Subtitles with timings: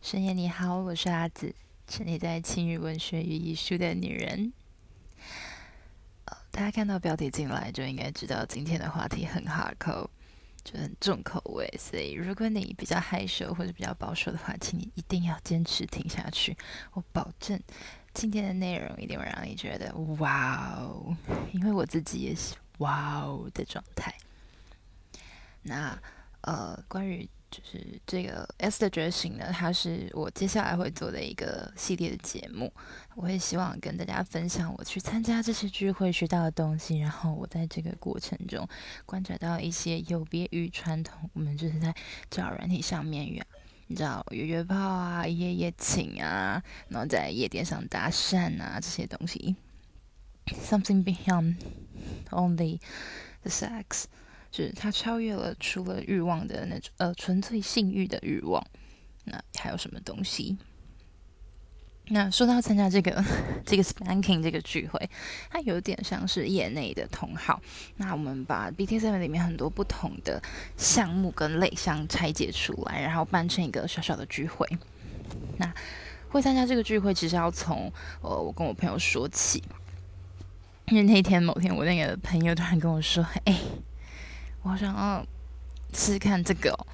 [0.00, 1.54] 深夜你好，我是阿紫，
[1.86, 4.52] 沉溺在情欲文学与艺术的女人。
[6.24, 10.10] 呃，大家看到标题进来就应该知道今天的话题很 hard 口
[10.64, 11.68] 就很重口味。
[11.78, 16.56] 所以如果你比较害羞或者比较保守的话，请你一定要坚持听下去。
[16.92, 17.60] 我保证
[18.12, 21.16] 今天的内容一定会让你觉得哇哦，
[21.52, 24.14] 因为我自己也是哇哦的状态。
[25.62, 25.96] 那
[26.40, 27.28] 呃，关于。
[27.52, 32.72] 就是这个 S 的觉醒呢，它是我接下来会做的一个系列的节目。
[33.14, 38.66] 我会希望跟大家分享我去参加这些聚会学到的东西，然后我在这个过程中
[39.04, 41.94] 观察到一些有别于传统，我们就是在
[42.30, 43.44] 交友软体上面约，
[43.88, 49.54] 你知道约约炮啊、夜夜情啊，然后在夜店上搭讪啊这些东西
[50.46, 51.56] ，something beyond
[52.30, 52.80] only
[53.42, 54.04] the sex。
[54.52, 58.62] 是它超越了除了欲望的那种呃纯粹性欲的欲望，
[59.24, 60.58] 那还有什么东西？
[62.08, 63.24] 那说到参加这个
[63.64, 65.08] 这个 spanking 这个聚会，
[65.48, 67.62] 它有点像是业内的同好。
[67.96, 70.42] 那我们把 B T Seven 里面很多不同的
[70.76, 74.68] 项目跟类项拆解出来，然后办成一个小小的聚会。
[75.58, 75.72] 那
[76.28, 77.90] 会参加这个聚会，其实要从
[78.20, 79.62] 呃我跟我朋友说起，
[80.88, 83.56] 因为那天某天我那个朋友突然跟我说：“哎。”
[84.62, 85.26] 我想要
[85.92, 86.86] 试试看这个哦，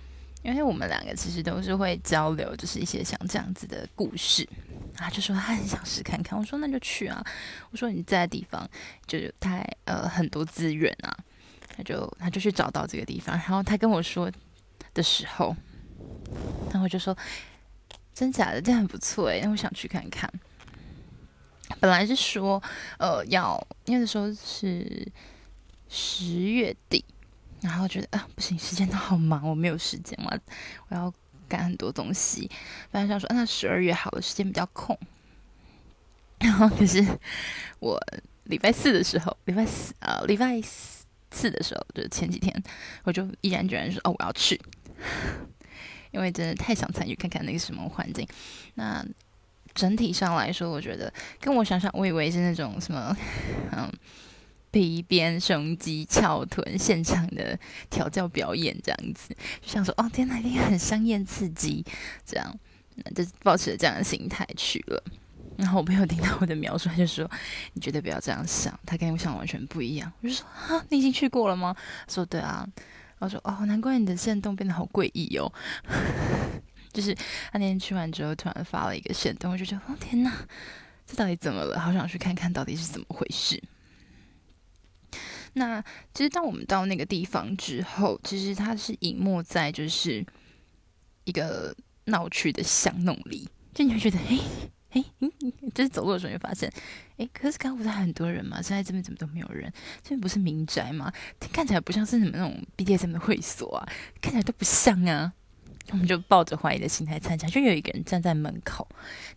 [0.43, 4.49] 因为我们两个其实都是会交流，就是一些像这样子的故事
[4.97, 6.39] 啊，就说他很想试看看。
[6.39, 7.23] 我说那就去啊。
[7.71, 8.69] 我说你在的地方
[9.07, 11.15] 就有太呃很多资源啊，
[11.77, 13.37] 他就他就去找到这个地方。
[13.37, 14.33] 然后他跟我说
[14.95, 15.55] 的时候，
[16.71, 17.17] 然后我就说
[18.15, 20.33] 真假的，这样很不错诶，那我想去看看。
[21.81, 22.61] 本来是说
[22.99, 25.07] 呃要，因为那时候是
[25.91, 27.05] 十月底。
[27.61, 30.39] 然后觉得啊，不行，时间都好忙，我没有时间了，
[30.89, 31.13] 我要
[31.49, 32.49] 赶很多东西。
[32.91, 34.97] 本来想说，啊、那十二月好了，时间比较空。
[36.39, 37.05] 然后可是
[37.81, 38.01] 我
[38.45, 42.63] 礼拜四的时候，礼拜四啊，礼拜四的时候，就是前几天，
[43.03, 44.61] 我就毅然决然说，哦，我要去，
[46.13, 48.25] 因为真的太想参与看看那个什么环境。
[48.75, 49.05] 那
[49.75, 53.17] 整体上来说，我觉得跟我想想，我以为是那种什么，
[53.73, 53.93] 嗯。
[54.71, 57.59] 皮鞭、胸肌、翘臀，现场的
[57.89, 61.85] 调教表演这样子，就想说哦，天哪，一定很香艳刺激，
[62.27, 62.59] 这样，
[62.97, 65.03] 那就抱持着这样的心态去了。
[65.57, 67.29] 然后我朋友听到我的描述，他就说
[67.75, 71.75] ：“你绝对不要这样想，他跟我想完全不一样。”我就说：“啊，你已经去过了吗？”
[72.07, 72.65] 说：“对啊。”
[73.19, 75.53] 我说：“哦，难怪你的限动变得好诡异哦。”
[76.93, 77.13] 就是
[77.51, 80.33] 他那天去完之后，突然发了一个限动，我就觉得：“哦，天哪，
[81.05, 81.81] 这到底怎么了？
[81.81, 83.61] 好想去看看到底是怎么回事。”
[85.55, 85.83] 那
[86.15, 90.25] 其实，当我们到那个地方之后，其实它是隐没在就是
[91.25, 94.39] 一个闹区的巷弄里，就你会觉得，哎
[94.91, 95.33] 哎，嗯，
[95.75, 96.73] 就是走路的时候就发现，
[97.17, 98.63] 哎，可是刚刚不是很多人吗？
[98.63, 99.73] 现在这边怎么都没有人？
[100.03, 101.13] 这边不是民宅吗？
[101.53, 103.89] 看起来不像是什么那种 B D S 的会所啊，
[104.21, 105.33] 看起来都不像啊。
[105.91, 108.87] 我们就抱着怀疑的心态参加，就有一个人站在门口，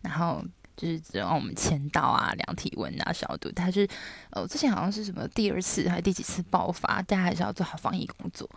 [0.02, 0.46] 然后。
[0.82, 3.52] 就是只让我们签到啊、量体温啊、消毒。
[3.52, 3.88] 他是
[4.32, 8.50] 呃，之前好像是什么第二次还是第几次爆发，大家还是要做好防疫工作。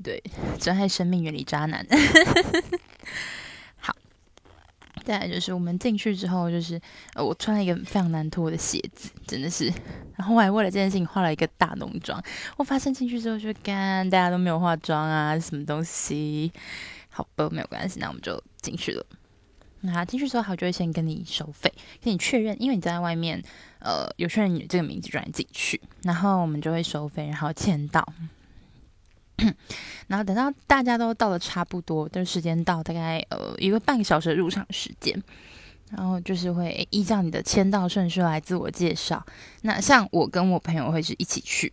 [0.00, 0.22] 对，
[0.60, 1.84] 珍爱生命，远离渣男。
[3.78, 3.96] 好，
[5.04, 6.80] 再来就是我们进去之后，就是
[7.14, 9.72] 呃，我穿了一个非常难脱的鞋子，真的是。
[10.16, 12.22] 然后我还为了这件事情化了一个大浓妆。
[12.56, 16.52] 我发现进去之后就干，大家都没有化妆啊，什么东西？
[17.08, 19.04] 好吧，没有关系，那我们就进去了。
[19.86, 21.70] 那进去之后，他就会先跟你收费，
[22.02, 23.42] 跟你确认，因为你在外面，
[23.80, 28.02] 呃，有确认你这个名字就让你进去，然后我们就会收费，然后签到，
[30.08, 35.22] 然后等到大家都到了差不多的时间到，大概呃一个半个小时的入场时间，
[35.90, 39.24] 然后就是会依照你的签到顺序来自我介绍。
[39.62, 41.70] 那像我跟我朋友会是一起去。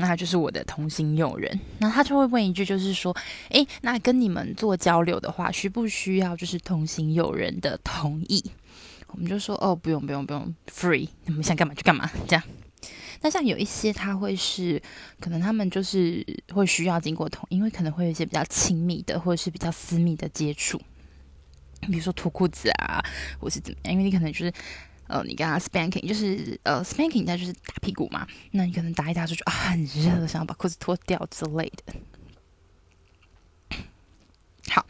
[0.00, 3.14] 那他就是我的同行友人，那他就会问一句，就是说，
[3.48, 8.44] 诶，那跟你们做交流的话，需不需要就是同行友人的同意？
[9.08, 12.42] 我们就说，哦，不用，不用，不用，free，你们想干嘛就干嘛，这样。
[13.22, 14.80] 那像有一些他会是，
[15.18, 20.80] 可能他们就是会需要经过同，因为可能会有一些比较亲密的或者是比较私密的接触，
[21.80, 23.04] 比如说脱裤子啊，
[23.40, 24.52] 或是怎么样，因为你可能就是。
[25.08, 28.26] 呃，你跟他 spanking 就是呃 spanking，它就是打屁股嘛。
[28.52, 31.94] 那你可能打一打就觉得啊很热，想要把裤子脱掉之类的。
[34.70, 34.86] 好，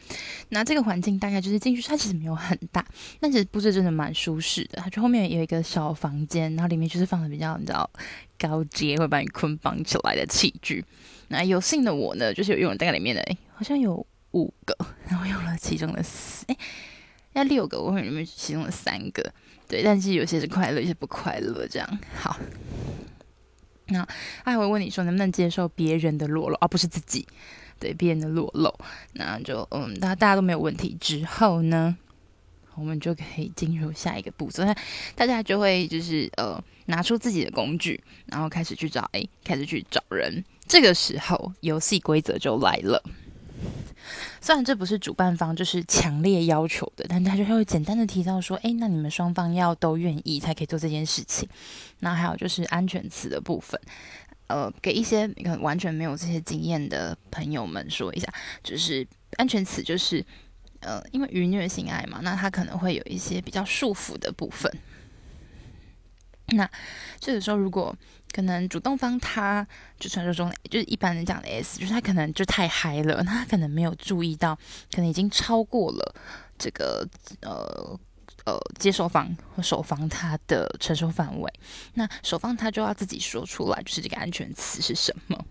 [0.48, 2.84] 那这个环境大概就是进去，它其实没有很大，
[3.20, 4.82] 但其实布置真的蛮舒适的。
[4.82, 7.88] 它就后面有一个小房间，然后里面就是放的比较你知道
[8.36, 10.84] 高阶会把你捆绑起来的器具。
[11.28, 14.76] 那有幸的我呢，就是有用了大概里面的，哎，好像有五个，
[15.06, 16.56] 然后用了其中的四，哎，
[17.34, 19.32] 要六个，我会里面其中的三个，
[19.68, 22.36] 对，但是有些是快乐，有些不快乐，这样好。
[23.88, 24.04] 那
[24.44, 27.26] 他还会问你说能不能接受别人的裸露，而、不是自己
[27.78, 28.74] 对别人的裸露。
[29.12, 31.96] 那就嗯，大大家都没有问题之后呢，
[32.74, 34.64] 我们就可以进入下一个步骤。
[34.64, 34.74] 那
[35.14, 40.44] 大家就会就是呃拿出自己的工具，然后开始去找，哎，开始去找人。
[40.66, 43.02] 这个时候游戏规则就来了。
[44.40, 51.48] 虽然这不是主办方就是强烈要求的，但他就会简单的提到说，哎，那你们双方要都愿意才可以做这件事情。
[52.00, 53.80] 那还有就是安全词的部分，
[54.46, 55.28] 呃，给一些
[55.60, 58.32] 完全没有这些经验的朋友们说一下，
[58.62, 59.06] 就是
[59.36, 60.24] 安全词就是，
[60.80, 64.72] 呃，因为愚虐性爱嘛，那他可能会有一些比较束缚的部分。
[66.48, 66.68] 那
[67.20, 67.94] 这个时候如果
[68.32, 69.66] 可能主动方他
[69.98, 74.54] 就传说中就是一般人讲的 S，就是他可能就太嗨了，他可能没有注意到，
[74.92, 76.14] 可能已经超过了
[76.58, 77.06] 这个
[77.42, 77.98] 呃
[78.44, 81.52] 呃接受方和守方他的承受范围。
[81.94, 85.44] 那守方他就要自己说出来，就是这个安全词是什么。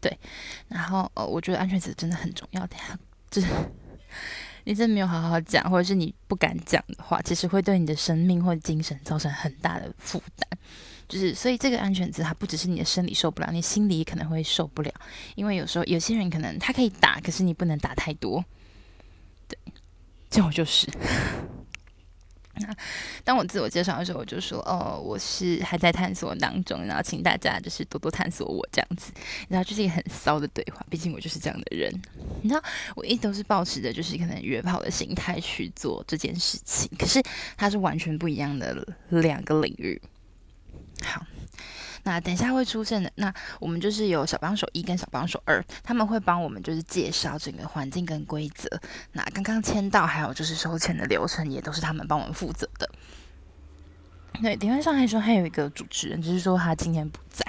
[0.00, 0.18] 对，
[0.68, 2.66] 然后呃，我觉得安全词真的很重要。
[2.66, 2.98] 等下
[3.30, 3.48] 就是
[4.64, 10.48] 你真的没有好好讲，或者是你不敢讲的话，其实会对你的生命或精神造成很大的负担。
[11.08, 14.92] 就是，所以这个安全词，它不只是你的生理受不了，你心里可能会受不了。
[15.34, 18.42] 因为有时候有些人可能他可以打，可是你不能打太多。
[19.46, 19.58] 对，
[20.30, 20.88] 这我就是。
[22.56, 22.68] 那
[23.24, 29.10] 当我自我介绍的时候，我就说：“哦，我是还在探索当中，然后请大家就是多多探索我这样子。”
[29.48, 31.90] 然后就是一个很骚的对话，毕竟我就是这样的人。
[32.42, 32.62] 你知道，
[32.94, 37.22] 我一直都是保持着就是可能约炮的心态去做这件事情，可是
[37.56, 40.00] 它是完全不一样的两个领域。
[41.02, 41.24] 好，
[42.04, 48.68] 那等一下会出现的，那我们就是有小帮手一跟小帮手二，他们会帮我们就是介绍整个环境跟规则。
[49.12, 52.90] 那刚刚签到还有就是收钱的流程，也都是他们帮我们负责的。
[54.40, 57.44] 对，理论上来说还有一个主持人，只、就是说他今天不在。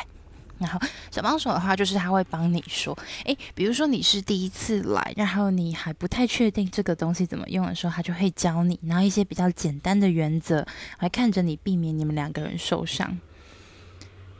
[0.60, 0.80] 然后
[1.10, 10.66] 小帮手的话，就是他会帮你说，诶，比如说你是第一次来，然后你还不太确定这个东西怎么用的时候，他就会教你，然后一些比较简单的原则，
[11.00, 13.18] 来看着你，避免你们两个人受伤。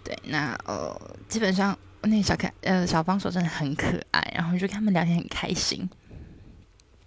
[0.04, 5.90] 对，那呃，基本上那小可呃小帮手真的很可爱，然后就跟他们聊天很开心。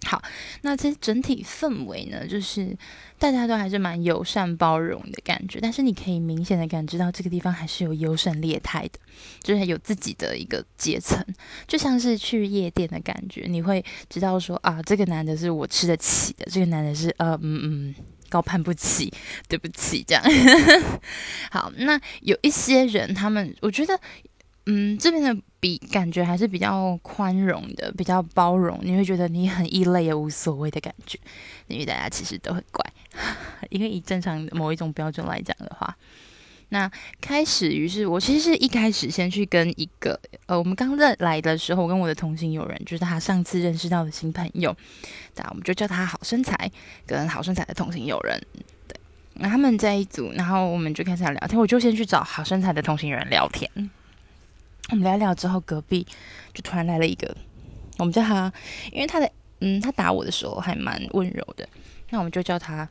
[0.05, 0.21] 好，
[0.61, 2.77] 那这整体氛围呢，就是
[3.19, 8.99] 大家都还是蛮友善包容的感觉，但是你可以明显的感知到这个地方还是有优胜劣汰的，
[9.41, 11.21] 就是有自己的一个阶层，
[11.67, 17.95] 就像是去夜店的感觉，你会知道说啊，这个男的是我吃得起的，这个男的是呃嗯嗯。
[18.29, 19.11] 高攀不起，
[19.47, 20.23] 对不起，这样。
[21.51, 23.99] 好，那有一些人，他们我觉得，
[24.65, 28.79] 嗯，这边的比感觉还是比较宽容的，比较包容。
[28.83, 31.19] 你会觉得你很异类也无所谓的感觉，
[31.67, 32.85] 因为大家其实都很怪。
[33.69, 35.95] 因为以正常某一种标准来讲的话。
[36.69, 36.91] 那
[37.21, 44.75] 开始，于是我其实是一开始先去跟一个呃，我们刚在来的时候，我跟我的同行友人，就是他上次认识到的新朋友，
[45.35, 46.69] 那我们就叫他好身材
[47.05, 48.37] 跟好身材的同行友人，
[48.85, 48.99] 对，
[49.35, 53.71] 那他们在一组，然后我们就开始聊天，我就先去找好身材的同行人聊天，
[54.89, 56.05] 我们聊聊之后，隔壁
[56.53, 57.33] 就突然来了一个，
[57.97, 58.51] 我们叫他，
[58.91, 59.31] 因为他的
[59.61, 61.65] 嗯，他打我的时候还蛮温柔的，
[62.09, 62.89] 那我们就叫他。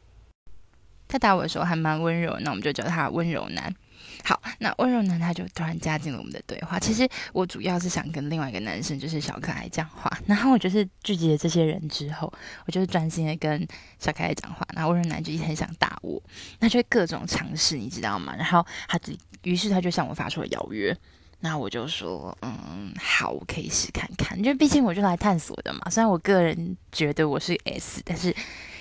[1.17, 3.75] 他打我的时候还蛮温柔，那我们就叫他温柔男。
[4.23, 6.79] 好，那温柔男他就突然加进了我们的对话。
[6.79, 10.11] 其实我主要是想跟另外一个男生，就是小可爱讲话。
[10.27, 12.31] 然后我就是聚集了这些人之后，
[12.67, 13.67] 我就是专心的跟
[13.99, 14.67] 小可爱讲话。
[14.75, 16.21] 然后温柔男就一直很想打我，
[16.59, 18.35] 那就各种尝试，你知道吗？
[18.37, 20.97] 然后他就，于是他就向我发出了邀约。
[21.41, 24.37] 那我就说，嗯，好，我可以试看看。
[24.39, 25.89] 因为毕竟我就来探索的嘛。
[25.91, 28.35] 虽然我个人觉得我是 S，但是。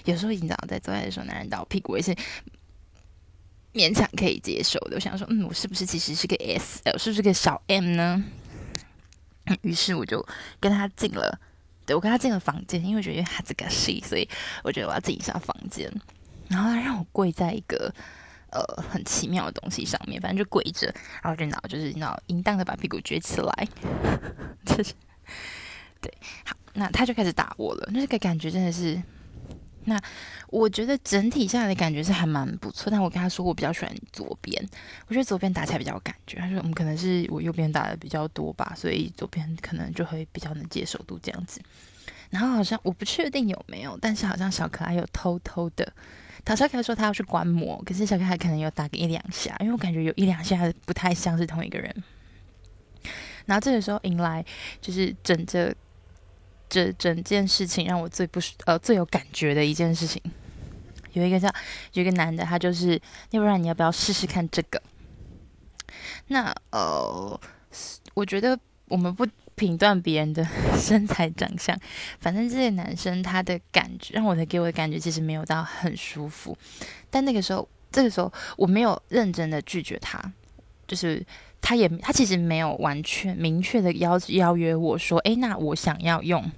[0.05, 2.15] 有时候，你知道，在做爱的时候，男人打我屁股，我也是
[3.73, 4.95] 勉强可以接受的。
[4.95, 8.23] 我想说，嗯，我是不是其实是个 S，我是不是个小 M 呢？
[9.61, 10.25] 于是我就
[10.59, 11.39] 跟他进了，
[11.85, 14.27] 对，我跟他进了房间，因为我觉得他这个戏，所以
[14.63, 15.91] 我觉得我要进一下房间。
[16.47, 17.93] 然后他让我跪在一个
[18.51, 23.67] 呃很奇妙的东西上面，反正就跪着，然后就脑就是脑淫荡的把屁股撅起来，
[24.65, 24.93] 就 是
[25.99, 26.13] 对，
[26.45, 29.01] 好，那他就开始打我了，那个感觉真的是。
[29.85, 30.01] 那
[30.49, 34.67] 我觉得整体下来的感觉是还蛮不错，但我跟他说我比较喜欢左边，
[35.07, 36.39] 我觉得左边打起来比较有感觉。
[36.39, 41.61] 他说我们可能是我右边打的比较多吧，所以左边可能就会比较能接受度这样子。
[42.31, 45.93] 然后好像我不确定有没有，但是好像小可爱有偷偷的，
[46.43, 52.03] 他小可爱说他要去观摩，可是小可爱可能有打个一两下，因为我感觉有一两下不太像是同一个人。
[53.45, 54.43] 然后这个时候迎来
[54.81, 55.75] 就是整着。
[56.69, 60.21] 这整件事情让我最不呃最有感觉的一件事情，
[61.13, 61.47] 有一个叫
[61.93, 62.99] 有一个男的，他就是，
[63.31, 64.81] 要不然你要不要试试看这个？
[66.27, 67.39] 那呃，
[68.13, 70.45] 我觉得我们不评断别人的
[70.77, 71.79] 身材长相，
[72.19, 76.57] 反正这些男生他的感觉让我的给我的感觉其实没有到很舒服，
[77.09, 80.31] 但那个时候这个时候我没有认真的拒绝他，
[80.87, 81.25] 就是。
[81.67, 86.51] 他也，他其实没有完全明确的邀邀约我说，诶，那我想要用，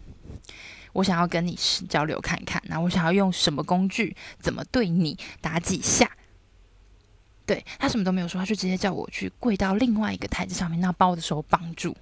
[0.92, 6.12] 我想要跟你交流看看，那我想要用什么工具，怎么对你打几下？
[7.46, 11.96] 对，他什么都没有说，他就直接叫我去跪到另外一个台子上面，那把我的手绑住，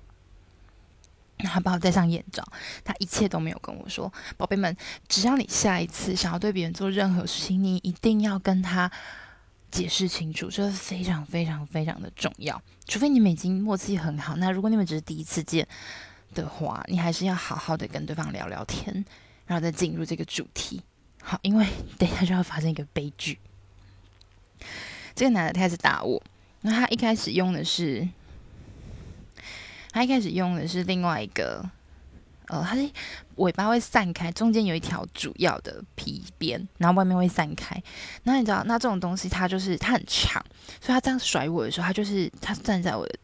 [1.38, 2.44] 然后把我戴上眼罩，
[2.84, 4.76] 他一切都没有跟我说，宝贝们，
[5.08, 8.92] 只要你下一次想要对别人做任何事情，你一定要跟他。
[9.76, 12.62] 解释清楚，这是非常非常非常的重要。
[12.88, 15.68] 除非你们已经默契很好，那如果你们只是第一次见
[16.34, 19.04] 的话，你还是要好好的跟对方聊聊天，
[19.46, 20.82] 然后再进入这个主题。
[21.22, 21.68] 好，因为
[21.98, 23.38] 等一下就要发生一个悲剧。
[25.14, 26.24] 这个男的开始打我，
[26.62, 28.08] 那他一开始用的是，
[29.92, 31.70] 他一开始用的是另外一个。
[32.48, 32.94] 呃，它的
[33.36, 37.82] 尾巴会散开，中间有一条主要的皮鞭，然后外面会散开。
[38.24, 40.44] 那你知道，那这种东西它就是它很长，
[40.80, 43.18] 所以它这样甩我的时候，它就是它站在我的，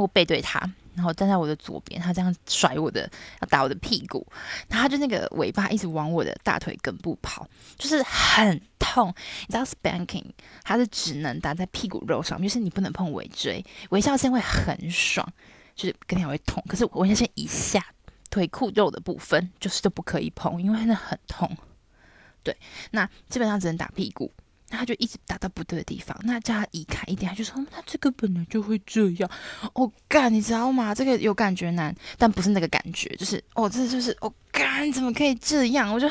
[0.00, 0.58] 我背对它，
[0.94, 3.10] 然后站在我的左边，它这样甩我的，
[3.42, 4.26] 要打我的屁股。
[4.68, 9.12] 然后它就那个尾巴一直往我的大腿根部跑，就是很痛。
[9.46, 10.24] 你知道，spanking
[10.62, 13.62] 它是只能打在屁股肉上，就是你不能碰尾椎。
[13.90, 15.30] 微笑线会很爽，
[15.76, 17.84] 就是跟你会痛，可是微笑线一下。
[18.34, 21.56] 腿裤肉的部分就是都不可以碰，因为那很痛。
[22.42, 22.56] 对，
[22.90, 24.28] 那基本上只能打屁股，
[24.70, 26.18] 那他就一直打到不对的地方。
[26.24, 29.30] 那叫他移开一点，他就说他这个本来就会这样。
[29.74, 30.92] 哦干，你知道吗？
[30.92, 35.94] 这个有感觉难，但不是那个感觉，就是哦，这就是哦干，怎么可以这样？
[35.94, 36.10] 我就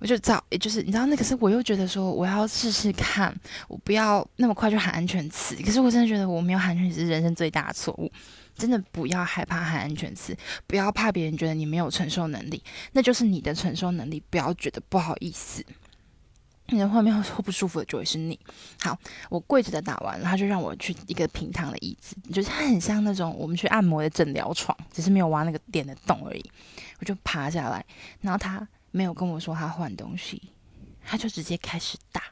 [0.00, 3.34] 我就找，也就是你知道，那可是我又觉得说我要试试看，
[3.66, 5.56] 我不要那么快就喊安全词。
[5.64, 8.12] 可是我真的觉得我没有喊安全词是人生最大的错误。
[8.56, 10.36] 真的不要害怕喊安全词，
[10.66, 14.22] 不要怕别人觉得你没有承受能力，那就是你的承受能力。
[14.30, 15.64] 不要觉得不好意思，
[16.68, 18.38] 你的后面会不舒服的就会是你。
[18.80, 18.98] 好，
[19.28, 26.50] 我跪着的打完了，他就让我去一个平躺的椅子，就是它很像那种我们去按摩的诊疗床，只是没有挖那个点的洞而已。
[26.98, 27.84] 我就爬下来，
[28.20, 30.42] 然后他没有跟我说他换东西，
[31.04, 32.22] 他就直接开始打。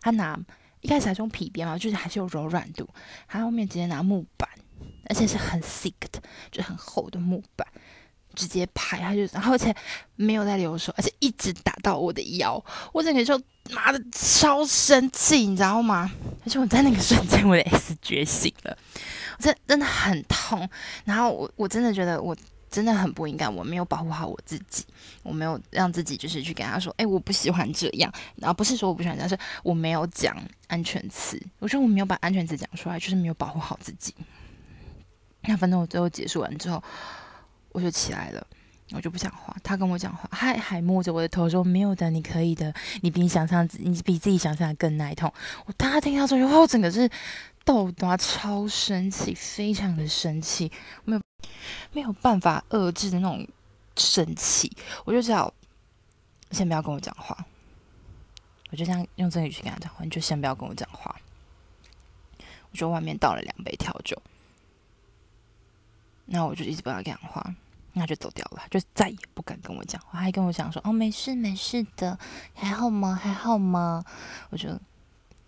[0.00, 0.38] 他拿
[0.80, 2.88] 一开始还是用皮鞭嘛，就是还是有柔软度，
[3.28, 4.48] 他后面直接拿木板。
[5.08, 6.20] 而且是很 thick 的，
[6.50, 7.66] 就很厚的木板，
[8.34, 9.74] 直接拍，他就，然后而且
[10.14, 16.10] 没有在留手，而且一直打到我的腰，我整个就妈的超生气，你知道吗？
[16.44, 18.76] 而且我在那个瞬间，我的 S 觉醒了，
[19.38, 20.68] 我真真的很痛，
[21.04, 22.36] 然后我我真的觉得我
[22.70, 24.84] 真的很不应该，我没有保护好我自己，
[25.22, 30.36] 我没有让自己就是去跟他说，哎，我不喜欢这样，然后不是说我不喜欢这样，是我没有讲
[30.66, 34.14] 安全词，我说我没有把安全词讲出来，就是没有保护好自己。
[35.46, 36.82] 那反正我最后结束完之后，
[37.72, 38.46] 我就起来了，
[38.92, 39.56] 我就不想画。
[39.62, 42.72] 他跟我讲话，还还摸着我的头说：“没有的，你可以的，
[43.02, 45.32] 你比你想象，你比自己想象的更耐痛。”
[45.66, 47.08] 我当他听到这句话，我整个是
[47.64, 50.70] 豆芽，超生气，非常的生气，
[51.04, 51.22] 没有
[51.92, 53.46] 没有办法遏制的那种
[53.96, 54.70] 生气。
[55.04, 55.52] 我就只好
[56.50, 57.36] 先不要跟我讲话，
[58.70, 61.14] 我就这样用这语气跟他讲话，你就先不要跟我讲话。
[62.38, 64.20] 我就外面倒了两杯调酒。
[66.26, 67.54] 那我就一直不要讲话，
[67.92, 72.18] 那就走掉了，就再也不敢跟我讲话，还跟我讲说：“哦，没事没事的，
[72.54, 73.14] 还好吗？
[73.14, 74.04] 还好吗？”
[74.50, 74.68] 我就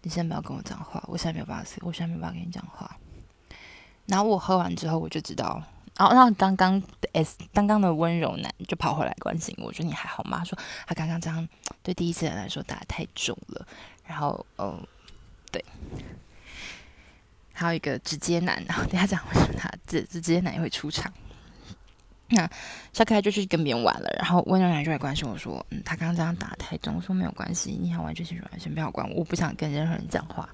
[0.02, 2.96] 你先不要跟我讲话，我现在没有办法，我现在没有办法跟你讲话。
[4.06, 5.62] 然后我喝完之后，我就知道，
[5.96, 10.56] 然后让刚刚的 S，刚刚的温柔男就跑回来关心我，我说：“你还好吗？”说
[10.86, 11.46] ：“他刚刚这样
[11.82, 13.66] 对第一次人来说打得太重了。”
[14.06, 14.86] 然后，嗯，
[15.52, 15.62] 对。
[17.58, 21.12] 还有一个直接男， 然后等下讲为什么他直直接男也会出场。
[22.30, 22.46] 那
[22.92, 30.46] 小可爱就去跟别人玩了，然后温柔男就来关心我说：“嗯，他刚刚这样打太重。”我说：“没有关系，你想玩就先玩，先不要管我，我不想跟任何人讲话。”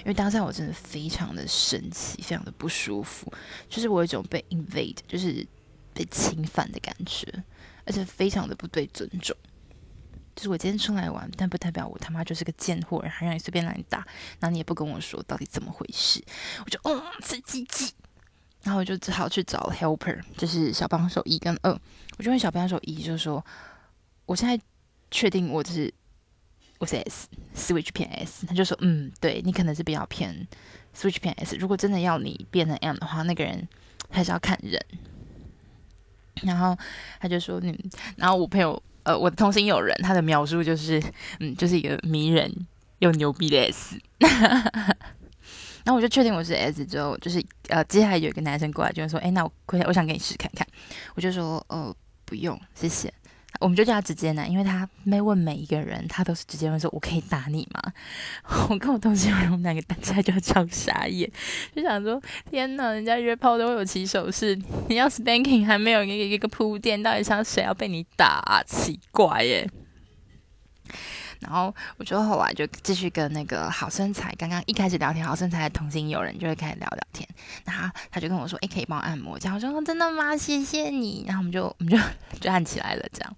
[0.00, 3.30] 因为当下我真的非常的生气，非常的不舒服，
[3.68, 5.46] 就是我有一种被 invade，就是
[5.92, 7.26] 被侵犯的感觉，
[7.84, 9.36] 而且非常的不对尊重。
[10.40, 13.98] 就是我今天出来玩，但不代表我他妈就是个贱货，然后让你随便让你打，
[14.38, 16.24] 然后你也不跟我说到底怎么回事，
[16.64, 17.92] 我就嗯，吃鸡鸡，
[18.62, 21.78] 然后我就只好去找 helper，就是小帮手一跟二，
[22.16, 23.44] 我就问小帮手一，就说
[24.24, 24.58] 我现在
[25.10, 25.92] 确定我就是
[26.78, 30.48] 我是 S switch 偏 S，他就说嗯，对你可能是比较偏
[30.96, 33.68] switch 偏 S，如果真的要你变成 M 的话，那个人
[34.08, 34.82] 还是要看人。
[36.42, 36.74] 然后
[37.20, 37.78] 他就说，嗯，
[38.16, 41.02] 然后我朋友，呃，我的同行友人，他的描述就是，
[41.40, 42.52] 嗯，就是一个迷人
[42.98, 43.98] 又牛逼的 S。
[45.82, 49.50] 然后我就确定我是 S 之后，就是呃，接下来有一个男生过来，就说，哎，那我
[49.86, 50.66] 我想给你试看看。
[51.14, 51.94] 我就说，呃，
[52.26, 53.12] 不用，谢谢。
[53.60, 57.92] 我们就叫他直接男，因为他没问每一个人，他都是直接问说：“我可以打你吗？”
[58.70, 61.30] 我跟我同事我们两个当下就超傻眼，
[61.76, 68.62] 就想说：“天呐，人家约炮都会有起手式，你要 spanking 还没有一个一个铺垫，到底想谁要被你打？
[68.66, 69.70] 奇怪耶！”
[71.40, 77.26] 然后我就后来就继续跟那个好身材，刚刚一开始聊天，好身材的同性友人就会开始聊聊天。
[77.64, 80.36] 然后他就跟我说：“诶，可以帮我按摩。”这样我说：“真的吗？
[80.36, 81.98] 谢谢你。”然后我们就 我们就
[82.38, 83.36] 就按起来了，这样。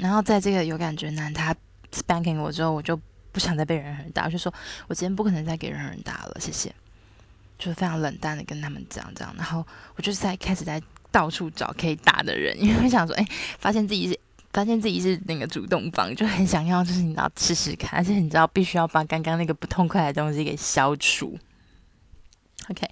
[0.00, 1.54] 然后在这个有感觉男他
[1.92, 2.96] spanking 我之后，我就
[3.32, 4.54] 不想再被人人打，我就说
[4.86, 6.72] ：“我今天不可能再给人人打了，谢谢。”
[7.58, 9.34] 就非常冷淡的跟他们讲这样。
[9.36, 9.66] 然后
[9.96, 13.26] 我就是在开始在到处找可以打的人，因为我想说：“诶，
[13.58, 14.18] 发现自己是。”
[14.52, 21.38] 发现自己是那个主动方，就很想要，就是你要试试看，而且你知道必须要把刚刚那个不痛快的东西给消除。
[22.68, 22.84] OK，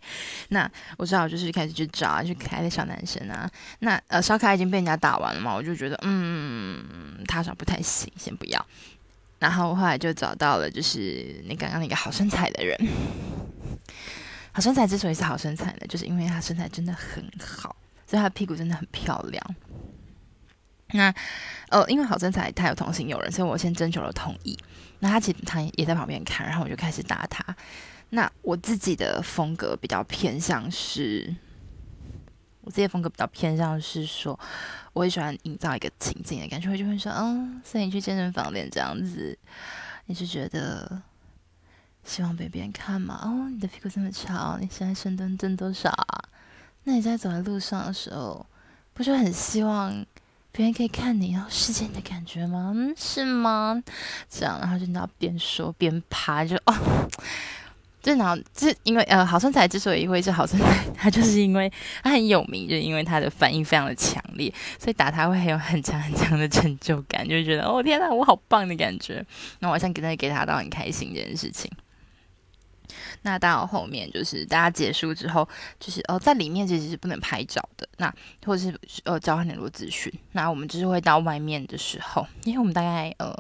[0.50, 3.50] 那我知道就是开始去找啊，去可爱的小男生啊。
[3.80, 8.66] 那呃，小可爱已经被人家打完了嘛，我就觉得嗯，他好像不太行，先不要。
[9.40, 12.78] 然后后来就找到了，就是那刚刚那个好身材的人。
[14.52, 17.74] 好身材之所以是好身材呢，就是因为他身材真的很好，
[18.06, 19.56] 所以他屁股真的很漂亮。
[20.96, 21.12] 那，
[21.70, 24.56] 呃，因为好身材他有同行友人，所以我先征求了同意。
[25.00, 27.44] 那他其实他也在旁边看，然后我就开始打他。
[28.10, 31.34] 那我自己的风格比较偏向是，
[32.60, 34.38] 我自己的风格比较偏向是说，
[34.92, 39.36] 我会喜欢营造一个情境的感觉，我就会说，嗯，所以你去健身房练这样子，
[40.06, 41.02] 你是觉得
[42.04, 43.20] 希望被别人看吗？
[43.24, 46.22] 哦，你的屁股这么翘，你现在深蹲蹲多少啊？
[46.84, 48.46] 那你在走在路上的时候，
[48.92, 50.06] 不是很希望？
[50.56, 52.72] 别人可以看你，然后视线的感觉吗？
[52.72, 53.82] 嗯，是吗？
[54.30, 57.08] 这样，然后就你要边说边爬，就哦，
[58.00, 61.68] 就然后就是因为呃，好身材之所以会是好身材，他就是因为
[62.04, 69.26] 他很有名，就是因为他的反应非常的强烈，所以打他会很有很强很强的成就感，就觉得哦天呐，我好棒的感觉。
[69.58, 71.68] 那我好像给他给他到很开心这件事情。
[73.26, 75.48] 那到后面就是大家结束之后，
[75.80, 77.88] 就是哦，在里面其实是不能拍照的。
[77.96, 80.12] 那或者是呃交换联络资讯。
[80.32, 83.34] 那我们就是会到外面的时候， 因为我们大概呃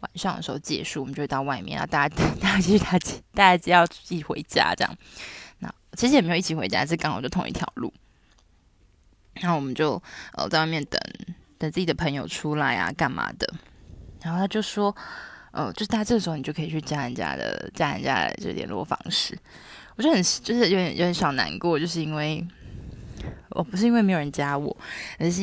[0.00, 4.96] 晚上的时候结束，我们就会到外面，啊大家大家其实大家大家只要一起回家这样。
[5.58, 7.92] 那其实也没有一起回家，是刚好就同一条路。
[9.34, 10.02] 然后我们就
[10.32, 10.98] 呃在外面等
[11.58, 13.46] 等自己的朋友出来啊，干嘛的？
[14.22, 14.96] 然后他就说。
[15.52, 19.36] 呃，就是他这时候你就可以去加人家的加人家的这联络方式，
[19.96, 22.46] 我就很就是有点有点小难过，就是因为
[23.50, 24.76] 我不是因为没有人加我，
[25.18, 25.42] 而是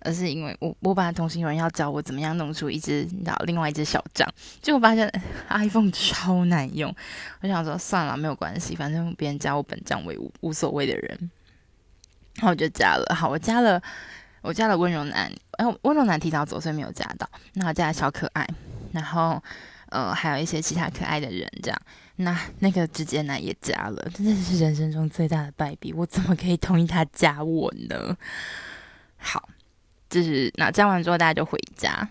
[0.00, 4.28] 而是因为我我本来同行有人要教我怎么样弄出一只你知道另外一只小账，
[4.60, 5.10] 结果发现
[5.48, 6.94] iPhone 超难用，
[7.40, 11.30] 我想说算了没有关系，反正别人加我本账为无无所谓的人，
[12.36, 13.80] 然后我就加了，好，我加了
[14.42, 18.46] 我加了温柔男，然后温柔男提早走，所以没有加到，那我加了小可爱。
[18.94, 19.42] 然后，
[19.90, 21.78] 呃，还有一些其他可爱的人，这样。
[22.16, 25.92] 那那个直接男也加了，真的是人生中最大的败笔。
[25.92, 28.16] 我怎么可以同意他加我呢？
[29.18, 29.48] 好，
[30.08, 32.08] 就是那加完之后，大家就回家。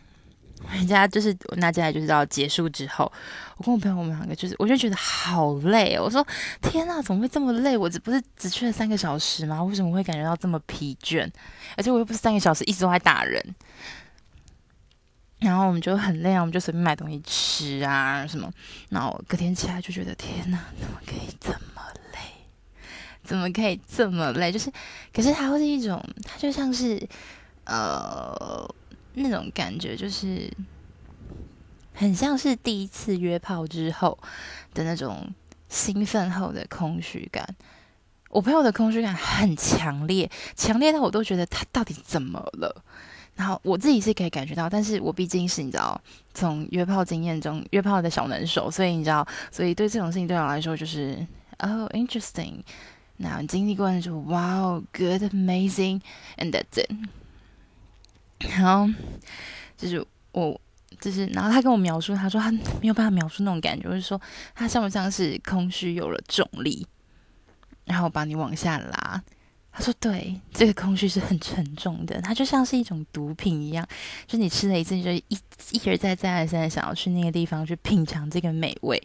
[0.66, 3.12] 回家就是那接下来就是到结束之后，
[3.58, 6.04] 我跟我朋友我们两个就是，我就觉得好累哦。
[6.04, 6.26] 我说
[6.62, 7.78] 天呐，怎么会这么累？
[7.78, 9.62] 我这不是只去了三个小时吗？
[9.62, 11.30] 为什么会感觉到这么疲倦？
[11.76, 13.44] 而且我又不是三个小时一直都在打人。
[15.44, 18.50] 然后我们就很累啊，我们就随便买东西吃啊什么。
[18.90, 21.82] 然后隔天起来就觉得天哪，怎么可以这么
[22.14, 22.20] 累？
[23.24, 24.52] 怎么可以这么累？
[24.52, 24.72] 就是，
[25.14, 27.06] 可是它会是一种，它就像是
[27.66, 28.74] 呃
[29.16, 30.50] 那种感觉，就是
[31.94, 34.18] 很像是第一次约炮之后
[34.74, 35.30] 的那种
[35.68, 37.46] 兴奋后的空虚感。
[38.30, 42.84] 我朋友的空虚感很强烈，强烈到我都觉得他到底怎么了？
[43.36, 46.00] 然后我自己是可以感觉到，但是我毕竟是你知道，
[46.34, 51.26] 从约炮经验中约炮的小能手，所以你知道，所以对这种事情对我来说就是
[51.60, 52.62] 哦，interesting。
[53.18, 56.92] 那经历过的时候，哇哦，good，amazing，and that's it。
[58.40, 58.92] 然后
[59.78, 60.60] 就是我
[61.00, 64.20] 就是，然后他跟我描述，他说他没有办法描述那种感觉，就是说
[64.54, 66.86] 他像不像是空虚有了重力，
[67.86, 69.24] 然后把你往下拉。
[69.76, 73.86] 他说：“对，这个空虚是很沉重的，它就像是一种毒品一样，
[74.28, 75.38] 就你吃了一次，你就一
[75.72, 79.02] 一而再、再而三的想要去那个地方去品尝这个美味。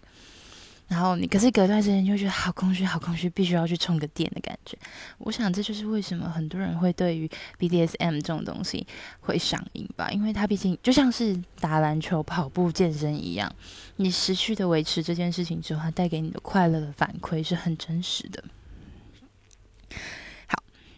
[0.88, 4.74] 然后你可是隔段时间就觉得好空虚，好空虚，必须要去充个电的感觉。
[5.18, 8.86] 我想这就是为什么很多人会对于 BDSM 这种东西
[9.20, 13.54] 会上瘾吧，因为它毕竟就像是打篮球、跑步、健身一样，
[13.96, 18.44] 你持续的维持这件事情之后，它带给你的快乐的反馈是很真实的。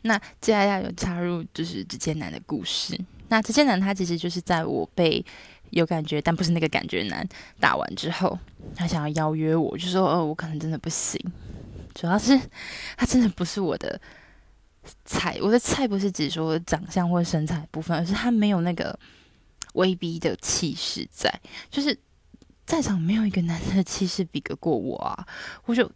[0.02, 2.98] 那接下来有插入就是直接男的故事。
[3.28, 5.24] 那直接男他其实就是在我被
[5.70, 7.24] 有感觉，但不是那个感觉男。
[7.60, 8.36] 打完之后，
[8.74, 11.20] 他想要邀约我，就说：“哦，我可能真的不行。”
[11.94, 12.40] 主要是
[12.96, 14.00] 他真的不是我的
[15.04, 15.38] 菜。
[15.40, 18.98] 我的菜不是指说长相或身材部分，而是他没有那个
[19.74, 21.32] 威逼的气势在。
[21.70, 21.96] 就是
[22.64, 25.26] 在场没有一个男生的气势比得过我啊！
[25.66, 25.88] 我就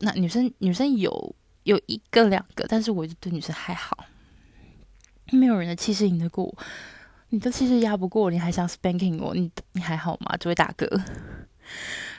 [0.00, 1.34] 那女生女生有
[1.68, 4.06] 有一个两个，但是我就对女生还好，
[5.30, 6.58] 没有人的气势赢得过我。
[7.28, 9.34] 你的气势压不过，你还想 spanking 我？
[9.34, 10.34] 你你还好吗？
[10.40, 10.86] 这位大哥，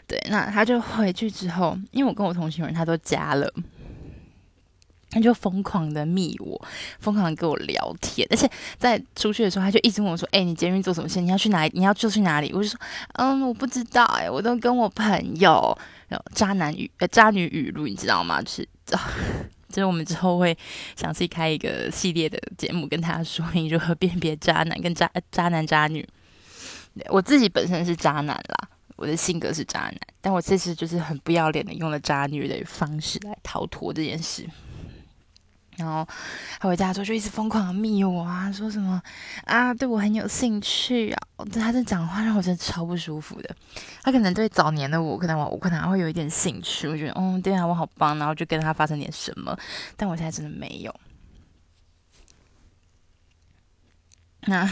[0.06, 3.52] 对，那他就回去之后，因为我跟我同行人他都加了，
[5.10, 6.64] 他就疯狂的密我，
[7.00, 11.26] 疯狂的跟我聊天，而且在出去的时候，他就一直问我说：“哎、欸，你捷运坐什么线？
[11.26, 11.72] 你要去哪里？
[11.74, 12.80] 你要就去哪里？”我就说
[13.18, 15.76] ：“嗯，我不知道、欸，哎，我都跟我朋友。”
[16.34, 18.40] 渣男语呃渣女语录，你知道吗？
[18.44, 18.70] 就是。
[19.70, 20.58] 就是我们之后会
[20.96, 26.08] 详细开一个系列的节目，跟大家说你如何辨别渣男跟渣渣男渣女。
[27.10, 34.46] 我自己本身是渣男啦，我的性格是渣男，但我这次就是很不要脸的用了渣女的方式来逃脱这件事。
[35.80, 36.08] 然后
[36.60, 39.02] 他回家之后就一直疯狂的密我啊，说什么
[39.46, 41.20] 啊，对我很有兴趣啊。
[41.52, 43.56] 对他这讲话让我真的超不舒服的。
[44.04, 49.58] 他可能对早年的我，可能我我可能还会有一点兴趣，我觉得嗯，对啊，我好棒，然后就跟他发生点什么。
[49.96, 50.94] 但我现在真的没有。
[54.42, 54.70] 那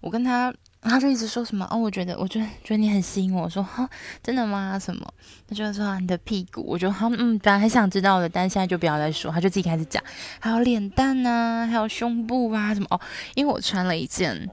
[0.00, 0.52] 我跟他。
[0.80, 3.42] 他就一直说什么哦，我觉得，我觉得，觉得你很吸引我。
[3.42, 3.88] 我说哈，
[4.22, 4.78] 真的吗？
[4.78, 5.14] 什么？
[5.48, 6.62] 他就说、啊、你的屁股。
[6.66, 9.32] 我就哈，嗯，本来很想知道的，但现在就不要再说。
[9.32, 10.02] 他就自己开始讲，
[10.38, 13.00] 还有脸蛋啊，还有胸部啊，什么哦。
[13.34, 14.48] 因为我穿了一件，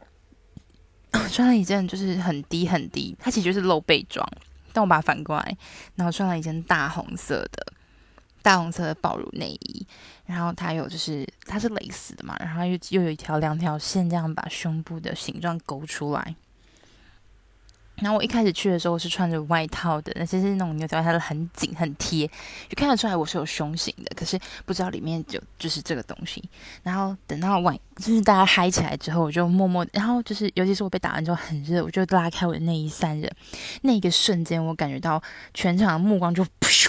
[1.29, 4.27] 穿了一件就是很低很低，它其实就是露背装，
[4.71, 5.57] 但我把它反过来，
[5.95, 7.73] 然后穿了一件大红色的。
[8.41, 9.87] 大红色的爆乳内衣，
[10.25, 16.35] 然后它有就是它是蕾丝的嘛，然后又又有一条两条线，这样把胸部的形状勾出来。
[17.97, 22.25] 然后我一开始去的时候是穿着外套的，那其实那种牛仔外套很紧很贴，
[22.67, 26.43] 就看得出来我是有胸型的，可是不知道里面就就是这个东西。
[26.81, 33.29] 然后等到晚就是大家嗨起来之后，我就默默，然后就是尤其是我被打完之后很热，我就拉开我的内衣散热，
[33.83, 35.21] 那个瞬间我感觉到
[35.53, 36.87] 全场的目光就噗。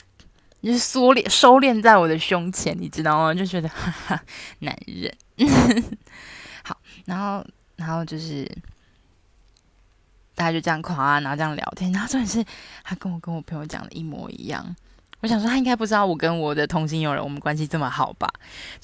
[0.65, 3.35] 就是缩敛收敛在我的胸前，你知道吗？
[3.35, 4.23] 就觉得 哈哈，
[4.61, 5.15] 男人
[6.65, 7.47] 好，然后
[7.77, 8.51] 然后就是
[10.35, 12.45] 大家就这样夸，然后这样聊天，然后重点是
[12.83, 14.75] 他跟我跟我朋友讲的一模一样。
[15.25, 18.29] 我想说，他应该不知道我跟我的同性友人我们关系这么好吧？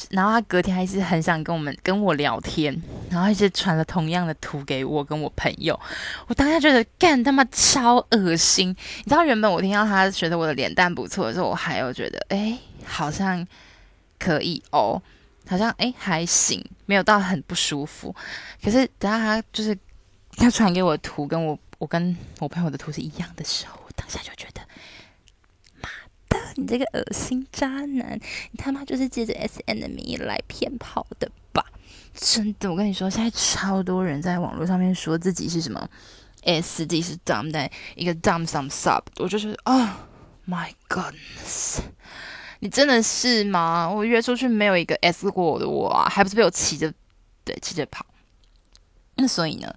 [0.09, 2.74] 然后他隔天还是很想跟我们跟我聊天，
[3.11, 5.79] 然后一直传了同样的图给我跟我朋友。
[6.29, 8.70] 我当下觉得干他妈超恶心！
[8.70, 13.46] 你知道，原本我听到他觉得我的脸蛋不错的时候，我还有觉得哎，好像
[14.18, 15.03] 可以哦，
[15.46, 18.16] 好像哎还行，没有到很不舒服。
[18.64, 19.76] 可是等到他就是
[20.38, 24.62] 他传给我的图跟我我跟我朋友的图是一样的时候，我当下就觉得。
[26.57, 28.19] 你这个恶心渣男，
[28.51, 31.65] 你他妈就是借着 SM 的名义来骗炮的吧？
[32.15, 35.89] 真的，我跟你说，现在超多人在网络上面说自己是什么
[36.43, 39.89] S D 是 dumb 的一个 Dom some sub，我就是哦、
[40.47, 41.79] my goodness，
[42.59, 43.89] 你真的是吗？
[43.89, 46.93] 我约出去没有一个 S 过我的我啊，还不是被我骑着
[47.45, 48.05] 对骑着跑？
[49.15, 49.73] 那所以呢，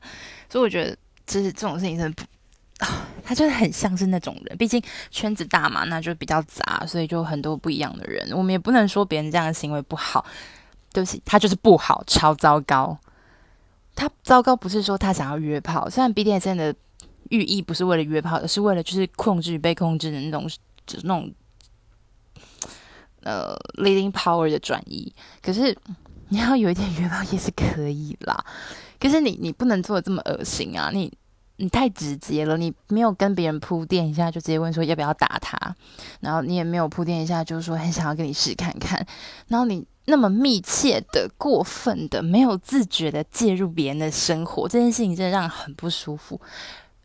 [0.50, 3.08] 所以我觉得就是这种事情真的不啊。
[3.26, 8.30] 他真的很像是那种人，毕竟圈子大嘛，那就比较杂，所以就很多不一样的人。
[8.34, 10.26] 我们也不能说别人这样的行为不好，
[10.92, 12.98] 对不起，他就是不好，超糟糕。
[13.96, 16.76] 他糟糕不是说他想要约炮，虽然 BDSM 的
[17.30, 20.50] 寓意不是为了约炮，而是为了就是控制被控制的那种，
[20.86, 21.32] 就是那种
[23.22, 25.14] 呃 leading power 的转移。
[25.42, 25.76] 可是
[26.30, 28.44] 你要有一点约炮也是可以啦，
[29.00, 31.12] 可是你你不能做的这么恶心啊，你。
[31.58, 35.58] 你太直接了，你没有跟别人铺垫一下，就直接问说要不要打他，
[36.20, 39.06] 然后你也没有铺垫一下，就是说很想要跟你试看看，
[39.48, 46.42] 然后你那么密切的、过分的、没有自觉的介入别人的生活，这件事情真的让人很不舒服。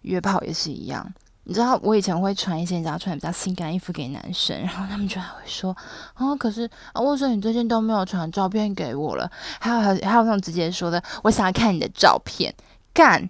[0.03, 1.07] 约炮也是一样，
[1.45, 5.77] 你知道我以前会穿一些你知道穿比较性感衣服给男生，然后他们就还会说
[6.15, 9.31] 啊， 可是啊，为什么你最近都没有传照片给我了？
[9.61, 12.55] 还有还有还有那种直接说的，我想要看你的照片，
[12.95, 13.29] 干。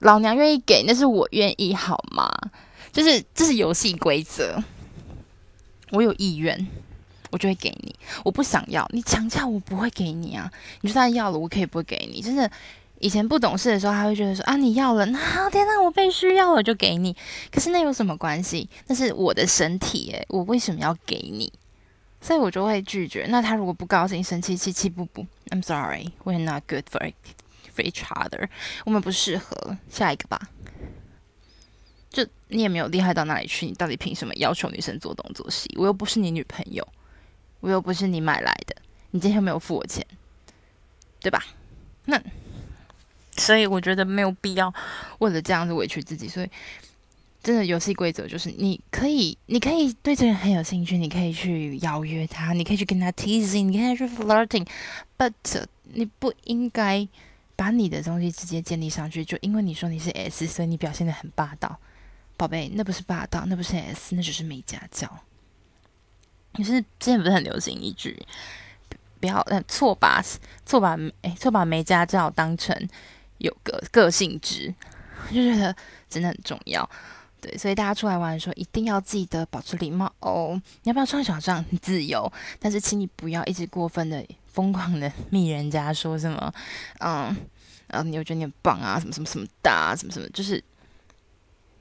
[0.00, 2.30] 老娘愿意给，那是我愿意，好吗？
[2.92, 4.62] 就是这是游戏规则。
[5.90, 6.66] 我有意愿，
[7.30, 10.50] 我就会给你；我不想要，你强加我不会给你啊！
[10.80, 12.20] 你就算要了，我可以不给你。
[12.20, 12.50] 真的，
[12.98, 17.16] 以前不懂事的时候，他会觉得说啊，你要了，那天哪，我被需要了，就给你。
[17.52, 18.68] 可是那有什么关系？
[18.88, 21.52] 那是我的身体，诶，我为什么要给你？
[22.20, 23.26] 所以我就会拒绝。
[23.28, 27.14] 那他如果不高兴、生气、气气不不，I'm sorry, we're not good for it
[27.76, 28.48] for each other。
[28.84, 30.40] 我们不适合，下一个吧。
[32.08, 35.68] 就你也没有厉害到哪里去，你到底凭什么要求女生做东做西？
[35.76, 36.86] 我又不是你女朋友，
[37.60, 38.74] 我又不是你买来的，
[39.10, 40.04] 你今天又没有付我钱，
[41.20, 41.44] 对吧？
[42.06, 42.18] 那
[43.36, 44.72] 所以我觉得没有必要
[45.18, 46.50] 为了这样子委屈自己，所以。
[47.42, 55.32] 真的游戏规则就是，你可以，你可以对这个人很有兴趣，你可以去邀约他，你可以去跟他 teasing，你可以去 flirting，but
[55.84, 57.06] 你不应该
[57.56, 61.78] 把你的东西直接建立上去，就因为你说你是 S，所以你表现的很霸道，
[62.36, 65.10] 宝贝，那不是霸道，那不是 S，那就是没家教。
[66.52, 68.24] 可是之前不是很流行一句，
[69.20, 70.22] 不要错把
[70.64, 72.88] 错把哎错把没家教当成
[73.38, 74.74] 有个个性值，
[75.32, 75.74] 就觉得
[76.08, 76.88] 真的很重要。
[77.46, 80.60] 对，所以大家出来玩的时候一定要记得保持礼貌哦。
[80.82, 81.64] 你要不要穿小帐？
[81.80, 86.52] 自由，但是请你不要一直过分的疯狂的密人家说什么，
[86.98, 87.36] 嗯，
[87.86, 90.60] 然后你又觉得你很棒啊，什么什么什么的啊，什么什么，就是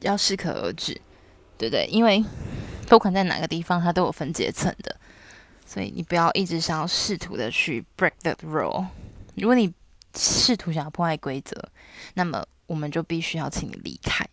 [0.01, 0.93] 要适可而止，
[1.58, 1.88] 对不对？
[1.88, 2.23] 因为
[2.88, 4.95] 不管在哪个地方，它都有分阶层的，
[5.65, 8.86] 所以你不要一直想要试图的去 break that rule。
[9.36, 9.73] 如果你
[10.15, 11.60] 试图想要破坏规则，
[12.13, 14.23] 那么我们就必须要请你离开。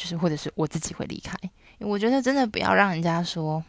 [0.00, 1.36] 就是，或者是我自己会离开，
[1.80, 3.62] 我觉得真的不要让人家说，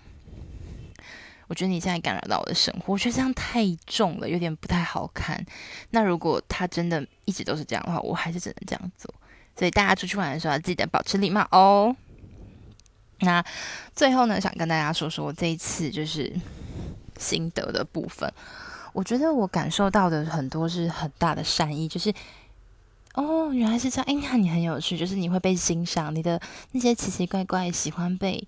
[1.47, 5.45] 我觉得你现在干扰到我的生活，我觉得这样太重了，有点不太好看。
[5.89, 9.13] 那如果他真的一直都是这样的话，我还是只能这样做。
[9.57, 11.93] 所以大家出去玩的时候要记得保持礼貌哦。
[13.19, 13.43] 那
[13.93, 16.33] 最后呢，想跟大家说说这一次就是
[17.19, 18.31] 心得的部分，
[18.93, 22.13] 我觉得我感受到的很多是很大的善意，就是。
[23.15, 24.05] 哦，原来是这样。
[24.07, 28.47] 哎，那你很有趣，就是你会被欣赏，你的那些奇奇怪怪，喜欢被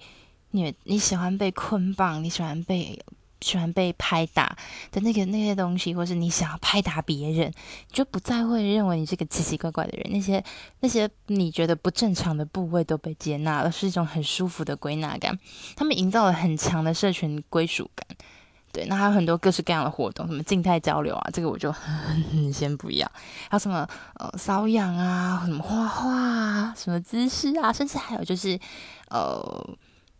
[0.52, 2.98] 你你喜欢被捆绑，你喜欢被
[3.42, 4.58] 喜欢被拍打
[4.90, 7.54] 的那个那些东西，或是你想要拍打别人，你
[7.92, 10.10] 就不再会认为你是个奇奇怪怪的人。
[10.12, 10.42] 那些
[10.80, 15.38] 那些你觉得不正常的部位都被接纳了，是一种很舒服的归纳感。
[15.76, 18.08] 他们营造了很强的社群归属感。
[18.74, 21.80] 对，那还有很多各式各样的活动，什么静态交流啊，这个我就呵
[22.34, 23.10] 呵先不要。
[23.48, 28.60] 还有什么呃瘙痒啊，什么画画啊，什么姿势啊，甚至还有就是
[29.10, 29.78] 呃，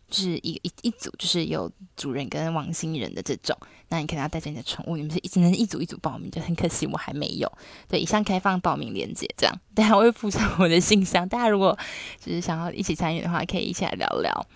[0.08, 3.58] 就是一一一组，就是有主人跟王星人的这种。
[3.88, 7.52] 那你可能要带着你的宠物，你们是一只能一组一组报名，就很可惜我还没有。
[7.88, 11.76] 对，以上开放报名链接，这样，等下我会附上我的信箱，大家如果
[12.24, 14.46] 就是想要一起参与的话，可以一起来聊聊。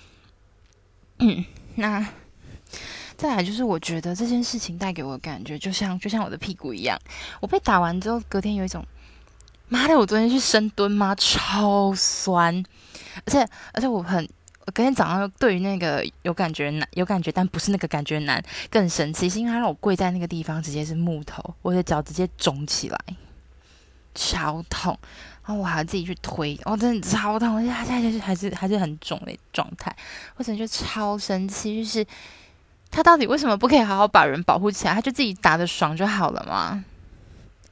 [1.18, 2.06] 嗯，那。
[3.18, 6.96] 再来就是，我觉得这件事情带给我的感觉，就像就像我的屁股一样，
[7.40, 8.87] 我被打完之后，隔天有一种，
[9.66, 11.16] 妈的，我昨天去深蹲吗？
[11.16, 12.64] 超酸，
[13.26, 13.40] 而且
[13.72, 14.24] 而且我很，
[14.66, 22.98] 我隔天早上对于那个有感觉难，有感觉但不是那个感觉难，更神奇，是因为他让我跪在那个地方，直接是木头，我的脚直接肿起来，
[24.14, 24.96] 超痛，
[25.44, 29.92] 然后我还要自己去推，哦，真的超痛，而且他现在就是还是还是很肿的状态，
[30.37, 32.07] 我真的就超生气，就是。
[32.90, 34.94] 他到底为什么不可以好好把人保护起来？
[34.94, 36.85] 他就自己打得爽就好了嘛。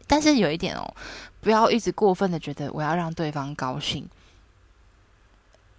[0.07, 0.95] 但是有一点哦，
[1.41, 4.09] 不要一直过分的觉得我要让对方高兴，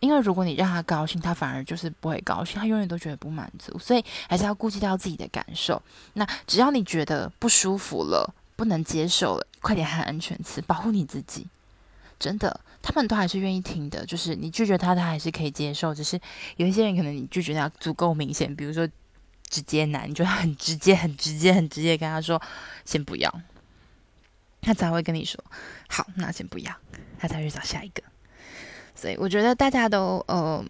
[0.01, 3.79] 因为如果你让他高兴，他反而就是不会高兴，他永远都觉得不满足。
[3.79, 5.81] 所以还是要顾及到自己的感受。
[6.13, 11.47] 那只要你觉得不舒服了，不能接受了，快点喊安全词，保护你自己。
[12.19, 14.05] 真的，他们都还是愿意听的。
[14.05, 15.95] 就是你拒绝他，他还是可以接受。
[15.95, 16.19] 只是
[16.57, 18.85] 有一些人可能你拒绝他足够明显，比如说。
[19.49, 22.41] 直接男，你就很直接、很直接、很直接跟他说
[22.85, 23.41] ：“先不要。”
[24.61, 25.43] 他才会跟你说
[25.89, 26.73] ：“好，那先不要。”
[27.19, 28.03] 他才去找下一个。
[28.95, 30.63] 所以我觉得大家都，呃，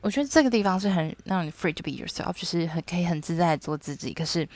[0.00, 4.12] 我觉得这个地方是很让你 free to be yourself，就是很可以很自在做自己。
[4.12, 4.48] 可是。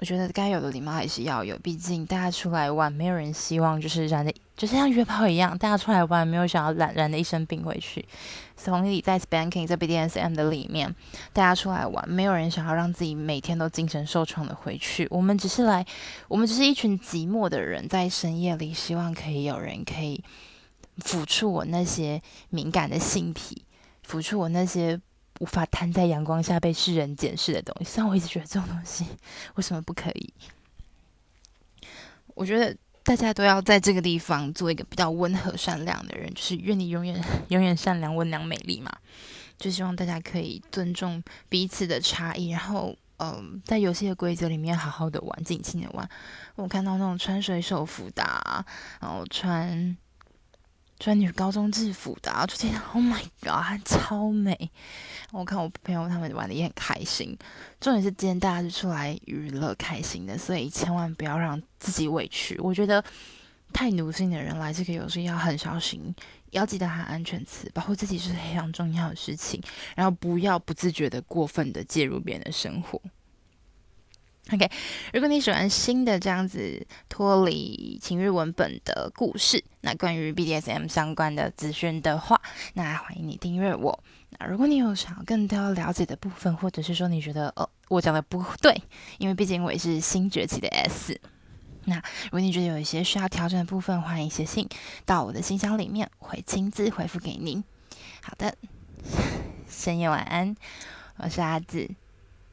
[0.00, 8.02] 我觉得该有的礼貌还是要有，毕竟大家出来玩，没有人希望就是染的，就是像约炮一样，大家出来玩，没有想要染染的一身病回去。
[8.64, 10.94] 同理，在 spanking 在 BDSM 的里面，
[11.34, 15.06] 大家出来玩，没有人想要让自己每天都精神受创的回去。
[15.10, 15.84] 我们只是来，
[16.28, 20.24] 我们只是一群寂寞的人，在深夜里，希望可以有人可以
[21.00, 23.66] 抚触我那些敏感的性癖，
[24.08, 24.98] 抚触我那些。
[25.40, 29.04] 无法摊在阳光下被世人检视的东西，虽然我一直觉得这种东西
[29.56, 30.32] 为什么不可以？
[32.34, 38.90] 我觉得大家都要在这个地方做一个比较温和善良的人，就是愿你永远 永远善良、温良、美丽嘛。
[39.58, 46.08] 就希望大家可以尊重彼此的差异，然后，嗯，在游戏的规则里面好好的玩，尽情的玩。
[46.54, 48.22] 我看到那种穿水手服的，
[49.00, 49.94] 然后穿
[51.00, 54.68] 穿女高中制服的，就觉得 Oh my God，超美！
[55.32, 57.36] 我看我朋友他们玩的也很开心。
[57.80, 62.58] 重点是今天大家是出来娱乐开心的，所以千万不要让自己委屈。
[62.58, 63.02] 我觉得
[63.72, 66.14] 太奴性的人来这个游戏要很小心。
[66.50, 69.62] 要记得喊安全词，保护自己是非常重要的事情。
[69.94, 73.00] 然后不要不自觉的过分的介入别人的生活。
[74.52, 74.68] OK，
[75.12, 82.40] 如果你喜欢新的这样子脱离情欲文本的故事，那关于 BDSM 相关的资讯的话，
[82.74, 84.02] 那欢迎你订阅我。
[84.30, 88.82] 那如果你有想要更多了解的部分，或者是说你觉得哦我讲的不对，
[89.18, 91.20] 因为毕竟我也是新崛起的 S。
[91.84, 94.68] 那如果你觉得有一些需要调整的部分，欢迎写信
[95.04, 97.62] 到我的信箱里面，我会亲自回复给您。
[98.22, 98.54] 好的，
[99.68, 100.56] 深夜晚安，
[101.18, 101.88] 我是阿紫，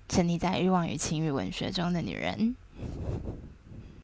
[0.07, 2.55] 沉溺在欲望与情欲文学中的女人。